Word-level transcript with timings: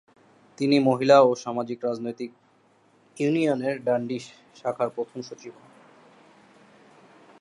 তিনি 0.57 0.77
মহিলা 0.79 1.17
সামাজিক 1.35 1.77
ও 1.79 1.87
রাজনৈতিক 1.87 2.31
ইউনিয়নের 3.17 3.75
ডান্ডি 3.83 4.17
শাখার 4.55 4.89
প্রথম 4.89 5.19
সচিব 5.21 5.53
হন। 5.57 5.69